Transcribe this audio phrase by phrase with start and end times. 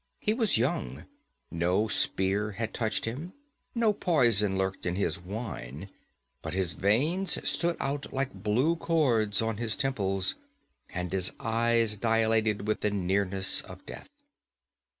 [0.19, 1.05] He was young;
[1.51, 3.33] no spear had touched him,
[3.75, 5.91] no poison lurked in his wine.
[6.41, 10.33] But his veins stood out like blue cords on his temples,
[10.89, 14.09] and his eyes dilated with the nearness of death.